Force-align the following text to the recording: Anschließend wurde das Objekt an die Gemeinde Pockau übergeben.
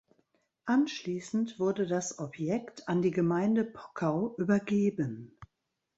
Anschließend 0.65 1.59
wurde 1.59 1.85
das 1.85 2.17
Objekt 2.17 2.89
an 2.89 3.03
die 3.03 3.11
Gemeinde 3.11 3.63
Pockau 3.63 4.33
übergeben. 4.39 5.37